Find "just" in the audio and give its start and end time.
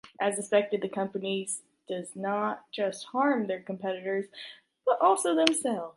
2.71-3.05